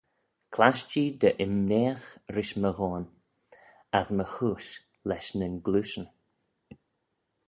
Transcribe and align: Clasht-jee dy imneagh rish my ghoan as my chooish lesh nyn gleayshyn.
Clasht-jee 0.53 1.15
dy 1.21 1.31
imneagh 1.45 2.05
rish 2.35 2.53
my 2.61 2.71
ghoan 2.77 3.05
as 3.99 4.07
my 4.17 4.25
chooish 4.33 4.71
lesh 5.09 5.29
nyn 5.37 5.55
gleayshyn. 5.65 6.07